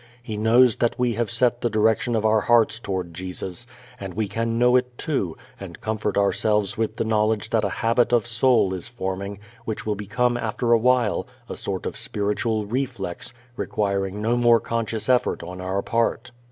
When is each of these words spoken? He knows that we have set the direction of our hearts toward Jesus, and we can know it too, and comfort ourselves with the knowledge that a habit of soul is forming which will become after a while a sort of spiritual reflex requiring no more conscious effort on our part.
He 0.23 0.35
knows 0.35 0.77
that 0.77 0.97
we 0.97 1.13
have 1.13 1.29
set 1.29 1.61
the 1.61 1.69
direction 1.69 2.15
of 2.15 2.25
our 2.25 2.41
hearts 2.41 2.79
toward 2.79 3.13
Jesus, 3.13 3.67
and 3.99 4.15
we 4.15 4.27
can 4.27 4.57
know 4.57 4.75
it 4.75 4.97
too, 4.97 5.37
and 5.59 5.79
comfort 5.79 6.17
ourselves 6.17 6.75
with 6.75 6.95
the 6.95 7.03
knowledge 7.03 7.51
that 7.51 7.63
a 7.63 7.69
habit 7.69 8.11
of 8.11 8.25
soul 8.25 8.73
is 8.73 8.87
forming 8.87 9.37
which 9.63 9.85
will 9.85 9.93
become 9.93 10.37
after 10.37 10.71
a 10.71 10.79
while 10.79 11.27
a 11.47 11.55
sort 11.55 11.85
of 11.85 11.95
spiritual 11.95 12.65
reflex 12.65 13.31
requiring 13.55 14.23
no 14.23 14.35
more 14.35 14.59
conscious 14.59 15.07
effort 15.07 15.43
on 15.43 15.61
our 15.61 15.83
part. 15.83 16.31